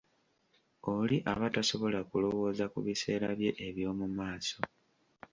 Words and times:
Oli 0.93 1.17
aba 1.31 1.47
tasobola 1.55 1.99
kulowooza 2.09 2.65
ku 2.73 2.79
biseera 2.85 3.29
bye 3.39 3.51
eby'omu 3.67 4.07
maaso. 4.17 4.59